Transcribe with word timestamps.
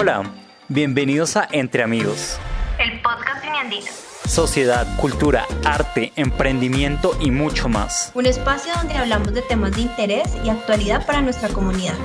Hola, 0.00 0.32
bienvenidos 0.68 1.36
a 1.36 1.48
Entre 1.50 1.82
Amigos. 1.82 2.38
El 2.78 3.02
podcast 3.02 3.44
Uniandino. 3.44 3.90
Sociedad, 4.28 4.86
cultura, 4.96 5.44
arte, 5.64 6.12
emprendimiento 6.14 7.18
y 7.20 7.32
mucho 7.32 7.68
más. 7.68 8.12
Un 8.14 8.26
espacio 8.26 8.72
donde 8.76 8.94
hablamos 8.94 9.34
de 9.34 9.42
temas 9.42 9.74
de 9.74 9.80
interés 9.80 10.36
y 10.44 10.50
actualidad 10.50 11.04
para 11.04 11.20
nuestra 11.20 11.48
comunidad. 11.48 11.96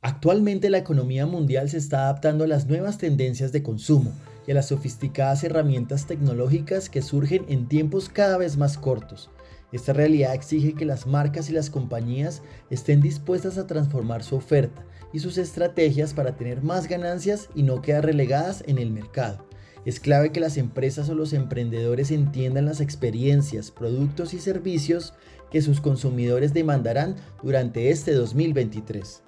Actualmente 0.00 0.70
la 0.70 0.78
economía 0.78 1.26
mundial 1.26 1.68
se 1.68 1.78
está 1.78 2.04
adaptando 2.04 2.44
a 2.44 2.46
las 2.46 2.66
nuevas 2.66 2.98
tendencias 2.98 3.50
de 3.50 3.64
consumo 3.64 4.12
y 4.46 4.52
a 4.52 4.54
las 4.54 4.68
sofisticadas 4.68 5.42
herramientas 5.42 6.06
tecnológicas 6.06 6.88
que 6.88 7.02
surgen 7.02 7.46
en 7.48 7.66
tiempos 7.66 8.08
cada 8.08 8.38
vez 8.38 8.56
más 8.56 8.78
cortos. 8.78 9.28
Esta 9.72 9.92
realidad 9.92 10.34
exige 10.34 10.74
que 10.74 10.84
las 10.84 11.06
marcas 11.06 11.48
y 11.48 11.52
las 11.52 11.70
compañías 11.70 12.42
estén 12.70 13.00
dispuestas 13.00 13.56
a 13.56 13.66
transformar 13.66 14.22
su 14.22 14.36
oferta 14.36 14.84
y 15.12 15.18
sus 15.18 15.38
estrategias 15.38 16.12
para 16.12 16.36
tener 16.36 16.62
más 16.62 16.88
ganancias 16.88 17.48
y 17.54 17.62
no 17.62 17.80
quedar 17.80 18.04
relegadas 18.04 18.62
en 18.66 18.78
el 18.78 18.90
mercado. 18.90 19.46
Es 19.84 19.98
clave 19.98 20.30
que 20.30 20.40
las 20.40 20.58
empresas 20.58 21.08
o 21.08 21.14
los 21.14 21.32
emprendedores 21.32 22.10
entiendan 22.10 22.66
las 22.66 22.80
experiencias, 22.80 23.70
productos 23.70 24.34
y 24.34 24.38
servicios 24.38 25.14
que 25.50 25.62
sus 25.62 25.80
consumidores 25.80 26.54
demandarán 26.54 27.16
durante 27.42 27.90
este 27.90 28.12
2023 28.12 29.22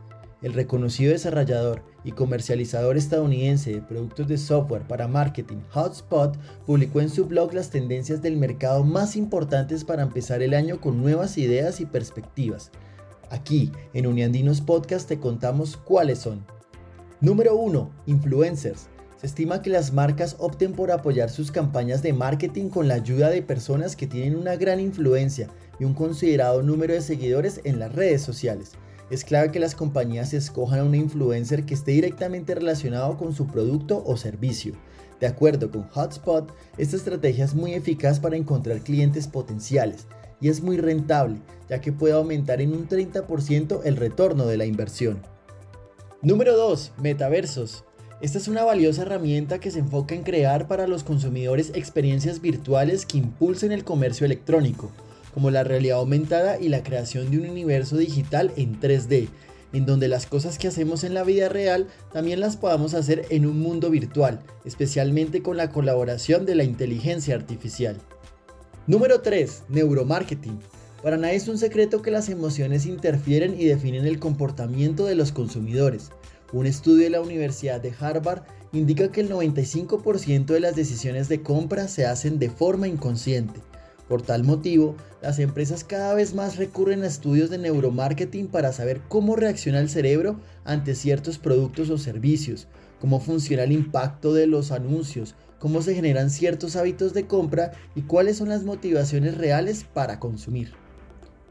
el 0.45 0.53
reconocido 0.53 1.13
desarrollador 1.13 1.83
y 2.05 2.13
comercializador 2.13 2.99
estadounidense 2.99 3.73
de 3.73 3.81
productos 3.81 4.29
de 4.29 4.37
software 4.37 4.83
para 4.83 5.09
marketing 5.09 5.63
Hotspot 5.71 6.37
publicó 6.67 7.01
en 7.01 7.09
su 7.09 7.25
blog 7.25 7.55
las 7.55 7.71
tendencias 7.71 8.21
del 8.21 8.37
mercado 8.37 8.85
más 8.85 9.17
importantes 9.17 9.85
para 9.85 10.03
empezar 10.03 10.43
el 10.43 10.53
año 10.53 10.83
con 10.83 11.01
nuevas 11.01 11.39
ideas 11.39 11.81
y 11.81 11.87
perspectivas. 11.87 12.71
Aquí, 13.31 13.73
en 13.95 14.07
Uniandinos 14.07 14.61
Podcast, 14.61 15.09
te 15.09 15.19
contamos 15.19 15.79
cuáles 15.79 16.19
son. 16.19 16.45
Número 17.23 17.57
1. 17.57 17.91
Influencers. 18.05 18.89
Se 19.17 19.27
estima 19.27 19.63
que 19.63 19.71
las 19.71 19.95
marcas 19.95 20.37
opten 20.39 20.75
por 20.75 20.91
apoyar 20.91 21.31
sus 21.31 21.51
campañas 21.51 22.03
de 22.03 22.13
marketing 22.13 22.69
con 22.69 22.87
la 22.87 22.97
ayuda 22.97 23.31
de 23.31 23.41
personas 23.41 23.97
que 23.97 24.07
tienen 24.07 24.37
una 24.37 24.57
gran 24.57 24.79
influencia 24.79 25.49
y 25.81 25.85
un 25.85 25.95
considerado 25.95 26.63
número 26.63 26.93
de 26.93 27.01
seguidores 27.01 27.63
en 27.65 27.79
las 27.79 27.95
redes 27.95 28.21
sociales 28.21 28.73
es 29.11 29.25
clave 29.25 29.51
que 29.51 29.61
las 29.61 29.75
compañías 29.75 30.33
escojan 30.33 30.81
a 30.81 30.85
un 30.85 30.95
influencer 30.95 31.65
que 31.65 31.75
esté 31.75 31.93
directamente 31.93 32.55
relacionado 32.55 33.17
con 33.17 33.35
su 33.35 33.47
producto 33.47 34.03
o 34.07 34.17
servicio. 34.17 34.75
De 35.21 35.27
acuerdo 35.27 35.71
con 35.71 35.89
Hotspot, 35.89 36.53
esta 36.79 36.97
estrategia 36.97 37.45
es 37.45 37.55
muy 37.55 37.75
eficaz 37.75 38.19
para 38.19 38.37
encontrar 38.37 38.81
clientes 38.81 39.29
potenciales 39.29 40.07
y 40.41 40.49
es 40.49 40.63
muy 40.63 40.77
rentable, 40.77 41.37
ya 41.69 41.81
que 41.81 41.93
puede 41.93 42.15
aumentar 42.15 42.61
en 42.61 42.73
un 42.73 42.89
30% 42.89 43.83
el 43.85 43.97
retorno 43.97 44.47
de 44.47 44.57
la 44.57 44.67
inversión. 44.67 45.23
Número 46.23 46.57
2. 46.57 46.93
Metaversos. 46.99 47.85
Esta 48.21 48.39
es 48.39 48.49
una 48.49 48.65
valiosa 48.65 49.03
herramienta 49.03 49.61
que 49.61 49.71
se 49.71 49.81
enfoca 49.81 50.15
en 50.15 50.23
crear 50.23 50.67
para 50.67 50.87
los 50.87 51.05
consumidores 51.05 51.73
experiencias 51.75 52.41
virtuales 52.41 53.05
que 53.05 53.19
impulsen 53.19 53.73
el 53.73 53.85
comercio 53.85 54.25
electrónico 54.25 54.91
como 55.35 55.51
la 55.51 55.65
realidad 55.65 55.99
aumentada 55.99 56.61
y 56.61 56.69
la 56.69 56.85
creación 56.85 57.31
de 57.31 57.39
un 57.39 57.51
universo 57.51 57.97
digital 57.97 58.53
en 58.57 58.81
3D, 58.81 59.29
en 59.73 59.85
donde 59.85 60.07
las 60.07 60.27
cosas 60.27 60.57
que 60.57 60.69
hacemos 60.69 61.03
en 61.03 61.13
la 61.13 61.25
vida 61.25 61.49
real 61.49 61.89
también 62.13 62.39
las 62.39 62.57
podamos 62.57 62.95
hacer 62.95 63.27
en 63.31 63.45
un 63.45 63.59
mundo 63.59 63.91
virtual, 63.91 64.41
especialmente 64.65 65.43
con 65.43 65.57
la 65.57 65.71
colaboración 65.71 66.47
de 66.47 66.55
la 66.55 66.63
inteligencia 66.63 67.35
artificial. 67.35 67.97
Número 68.87 69.21
3. 69.21 69.65
Neuromarketing. 69.71 70.61
Para 71.03 71.17
nadie 71.17 71.35
es 71.35 71.49
un 71.49 71.59
secreto 71.59 72.01
que 72.01 72.13
las 72.13 72.29
emociones 72.29 72.87
interfieren 72.87 73.61
y 73.61 73.65
definen 73.65 74.07
el 74.07 74.21
comportamiento 74.21 75.05
de 75.05 75.17
los 75.17 75.33
consumidores. 75.33 76.11
Un 76.53 76.67
estudio 76.67 77.03
de 77.03 77.11
la 77.11 77.21
Universidad 77.21 77.81
de 77.81 77.93
Harvard 77.99 78.45
indica 78.73 79.11
que 79.11 79.21
el 79.21 79.31
95% 79.31 80.47
de 80.47 80.61
las 80.61 80.77
decisiones 80.77 81.29
de 81.29 81.43
compra 81.43 81.89
se 81.89 82.07
hacen 82.07 82.39
de 82.39 82.49
forma 82.49 82.87
inconsciente. 82.87 83.61
Por 84.09 84.21
tal 84.21 84.45
motivo, 84.45 84.97
las 85.23 85.39
empresas 85.39 85.83
cada 85.83 86.15
vez 86.15 86.35
más 86.35 86.57
recurren 86.57 87.03
a 87.03 87.07
estudios 87.07 87.49
de 87.49 87.59
neuromarketing 87.59 88.49
para 88.49 88.73
saber 88.73 89.01
cómo 89.09 89.35
reacciona 89.35 89.79
el 89.79 89.89
cerebro 89.89 90.41
ante 90.65 90.95
ciertos 90.95 91.39
productos 91.39 91.89
o 91.89 91.97
servicios, 91.97 92.69
cómo 93.01 93.21
funciona 93.21 93.63
el 93.63 93.73
impacto 93.73 94.35
de 94.35 94.47
los 94.47 94.73
anuncios, 94.73 95.35
cómo 95.59 95.81
se 95.81 95.95
generan 95.95 96.29
ciertos 96.29 96.77
hábitos 96.77 97.15
de 97.15 97.27
compra 97.27 97.73
y 97.95 98.03
cuáles 98.03 98.37
son 98.37 98.51
las 98.51 98.65
motivaciones 98.65 99.39
reales 99.39 99.85
para 99.85 100.21
consumir. 100.21 100.73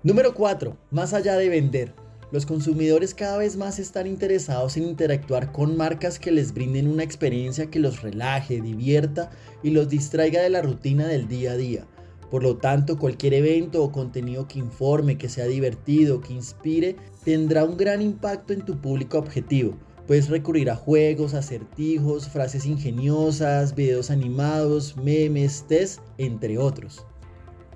Número 0.03 0.35
4. 0.35 0.77
Más 0.91 1.13
allá 1.13 1.35
de 1.35 1.49
vender. 1.49 1.95
Los 2.31 2.45
consumidores 2.45 3.13
cada 3.13 3.37
vez 3.37 3.57
más 3.57 3.79
están 3.79 4.05
interesados 4.05 4.77
en 4.77 4.83
interactuar 4.83 5.51
con 5.51 5.77
marcas 5.77 6.19
que 6.19 6.31
les 6.31 6.53
brinden 6.53 6.87
una 6.87 7.03
experiencia 7.03 7.71
que 7.71 7.79
los 7.79 8.01
relaje, 8.01 8.61
divierta 8.61 9.31
y 9.63 9.69
los 9.69 9.89
distraiga 9.89 10.41
de 10.41 10.49
la 10.49 10.61
rutina 10.61 11.07
del 11.07 11.27
día 11.27 11.51
a 11.51 11.57
día. 11.57 11.87
Por 12.33 12.41
lo 12.41 12.57
tanto, 12.57 12.97
cualquier 12.97 13.35
evento 13.35 13.83
o 13.83 13.91
contenido 13.91 14.47
que 14.47 14.57
informe, 14.57 15.19
que 15.19 15.29
sea 15.29 15.45
divertido, 15.45 16.19
que 16.19 16.33
inspire, 16.33 16.95
tendrá 17.23 17.63
un 17.63 17.77
gran 17.77 18.01
impacto 18.01 18.53
en 18.53 18.65
tu 18.65 18.81
público 18.81 19.19
objetivo. 19.19 19.77
Puedes 20.07 20.29
recurrir 20.29 20.71
a 20.71 20.75
juegos, 20.75 21.35
acertijos, 21.35 22.27
frases 22.27 22.65
ingeniosas, 22.65 23.75
videos 23.75 24.09
animados, 24.09 24.97
memes, 24.97 25.65
test, 25.67 25.99
entre 26.17 26.57
otros. 26.57 27.05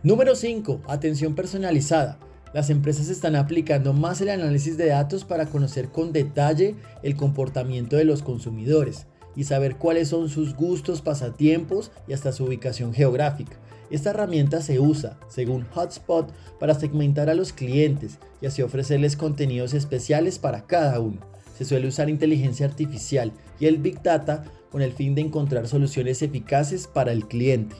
Número 0.01 0.33
5. 0.33 0.81
Atención 0.87 1.35
personalizada. 1.35 2.17
Las 2.51 2.71
empresas 2.71 3.09
están 3.09 3.35
aplicando 3.35 3.93
más 3.93 4.21
el 4.21 4.29
análisis 4.29 4.75
de 4.75 4.87
datos 4.87 5.23
para 5.23 5.45
conocer 5.45 5.89
con 5.89 6.11
detalle 6.11 6.75
el 7.03 7.15
comportamiento 7.15 7.95
de 7.95 8.05
los 8.05 8.23
consumidores 8.23 9.05
y 9.37 9.45
saber 9.45 9.77
cuáles 9.77 10.09
son 10.09 10.27
sus 10.27 10.55
gustos, 10.55 11.01
pasatiempos 11.01 11.91
y 12.07 12.13
hasta 12.13 12.33
su 12.33 12.45
ubicación 12.45 12.93
geográfica. 12.93 13.55
Esta 13.89 14.09
herramienta 14.09 14.61
se 14.61 14.79
usa, 14.79 15.17
según 15.29 15.63
Hotspot, 15.63 16.33
para 16.59 16.73
segmentar 16.73 17.29
a 17.29 17.35
los 17.35 17.53
clientes 17.53 18.17
y 18.41 18.47
así 18.47 18.61
ofrecerles 18.63 19.15
contenidos 19.15 19.73
especiales 19.73 20.39
para 20.39 20.65
cada 20.65 20.99
uno. 20.99 21.19
Se 21.57 21.63
suele 21.63 21.87
usar 21.87 22.09
inteligencia 22.09 22.65
artificial 22.65 23.31
y 23.59 23.67
el 23.67 23.77
Big 23.77 24.01
Data 24.01 24.43
con 24.71 24.81
el 24.81 24.91
fin 24.91 25.15
de 25.15 25.21
encontrar 25.21 25.67
soluciones 25.67 26.21
eficaces 26.21 26.87
para 26.87 27.11
el 27.11 27.27
cliente. 27.27 27.75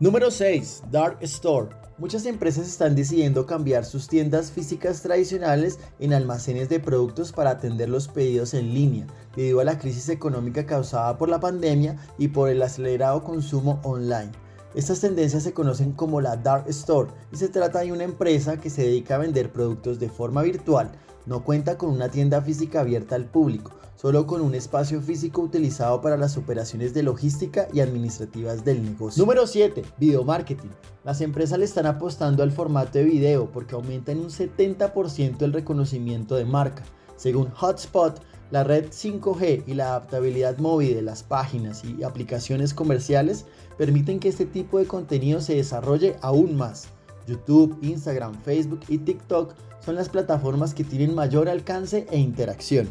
Número 0.00 0.30
6. 0.30 0.84
Dark 0.90 1.18
Store. 1.20 1.83
Muchas 1.96 2.26
empresas 2.26 2.66
están 2.66 2.96
decidiendo 2.96 3.46
cambiar 3.46 3.84
sus 3.84 4.08
tiendas 4.08 4.50
físicas 4.50 5.00
tradicionales 5.00 5.78
en 6.00 6.12
almacenes 6.12 6.68
de 6.68 6.80
productos 6.80 7.30
para 7.30 7.50
atender 7.50 7.88
los 7.88 8.08
pedidos 8.08 8.52
en 8.54 8.74
línea, 8.74 9.06
debido 9.36 9.60
a 9.60 9.64
la 9.64 9.78
crisis 9.78 10.08
económica 10.08 10.66
causada 10.66 11.16
por 11.16 11.28
la 11.28 11.38
pandemia 11.38 11.96
y 12.18 12.28
por 12.28 12.48
el 12.48 12.60
acelerado 12.62 13.22
consumo 13.22 13.78
online. 13.84 14.32
Estas 14.74 15.00
tendencias 15.00 15.44
se 15.44 15.52
conocen 15.52 15.92
como 15.92 16.20
la 16.20 16.36
Dark 16.36 16.64
Store 16.66 17.12
y 17.32 17.36
se 17.36 17.48
trata 17.48 17.78
de 17.78 17.92
una 17.92 18.02
empresa 18.02 18.56
que 18.56 18.70
se 18.70 18.82
dedica 18.82 19.14
a 19.14 19.18
vender 19.18 19.52
productos 19.52 20.00
de 20.00 20.08
forma 20.08 20.42
virtual. 20.42 20.90
No 21.26 21.42
cuenta 21.42 21.78
con 21.78 21.90
una 21.90 22.10
tienda 22.10 22.42
física 22.42 22.80
abierta 22.80 23.14
al 23.14 23.24
público, 23.24 23.72
solo 23.96 24.26
con 24.26 24.42
un 24.42 24.54
espacio 24.54 25.00
físico 25.00 25.40
utilizado 25.40 26.02
para 26.02 26.18
las 26.18 26.36
operaciones 26.36 26.92
de 26.92 27.02
logística 27.02 27.66
y 27.72 27.80
administrativas 27.80 28.62
del 28.62 28.84
negocio. 28.84 29.22
Número 29.22 29.46
7. 29.46 29.82
Video 29.98 30.22
marketing. 30.22 30.68
Las 31.02 31.22
empresas 31.22 31.58
le 31.58 31.64
están 31.64 31.86
apostando 31.86 32.42
al 32.42 32.52
formato 32.52 32.98
de 32.98 33.04
video 33.04 33.50
porque 33.50 33.74
aumenta 33.74 34.12
en 34.12 34.18
un 34.18 34.28
70% 34.28 35.40
el 35.40 35.52
reconocimiento 35.54 36.34
de 36.34 36.44
marca. 36.44 36.82
Según 37.16 37.50
Hotspot, 37.50 38.20
la 38.50 38.62
red 38.62 38.90
5G 38.90 39.64
y 39.66 39.74
la 39.74 39.88
adaptabilidad 39.88 40.58
móvil 40.58 40.94
de 40.94 41.02
las 41.02 41.22
páginas 41.22 41.82
y 41.84 42.02
aplicaciones 42.02 42.74
comerciales 42.74 43.46
permiten 43.78 44.20
que 44.20 44.28
este 44.28 44.44
tipo 44.44 44.78
de 44.78 44.86
contenido 44.86 45.40
se 45.40 45.54
desarrolle 45.54 46.16
aún 46.20 46.54
más. 46.54 46.88
YouTube, 47.26 47.78
Instagram, 47.82 48.34
Facebook 48.42 48.80
y 48.88 48.98
TikTok 48.98 49.54
son 49.84 49.94
las 49.96 50.08
plataformas 50.08 50.74
que 50.74 50.84
tienen 50.84 51.14
mayor 51.14 51.48
alcance 51.48 52.06
e 52.10 52.18
interacción. 52.18 52.88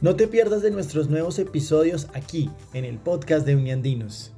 No 0.00 0.16
te 0.16 0.26
pierdas 0.28 0.62
de 0.62 0.70
nuestros 0.70 1.08
nuevos 1.08 1.38
episodios 1.38 2.08
aquí 2.12 2.50
en 2.72 2.84
el 2.84 2.98
podcast 2.98 3.46
de 3.46 3.56
Uniandinos. 3.56 4.32